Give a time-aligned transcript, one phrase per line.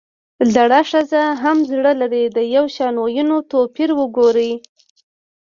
[0.53, 4.51] زړه ښځه هم زړۀ لري؛ د يوشان ويونو توپير وګورئ!